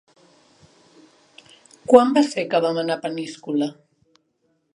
Quan 1.91 2.17
va 2.17 2.25
ser 2.31 2.47
que 2.55 2.63
vam 2.65 2.81
anar 2.85 2.97
a 2.97 3.05
Peníscola? 3.05 3.71